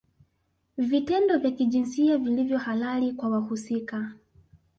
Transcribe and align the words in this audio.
Vitendo 0.77 1.37
vya 1.39 1.51
kijinsia 1.51 2.17
vilivyo 2.17 2.57
halali 2.57 3.13
kwa 3.13 3.29
wahusika 3.29 4.11